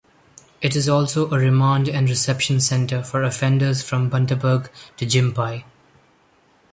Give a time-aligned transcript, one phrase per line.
[0.63, 5.63] It is also a remand and reception centre for offenders from Bundaberg to Gympie.